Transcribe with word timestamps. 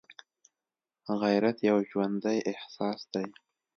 غیرت 1.21 1.57
یو 1.69 1.77
ژوندی 1.89 2.37
احساس 2.51 2.99
دی 3.13 3.27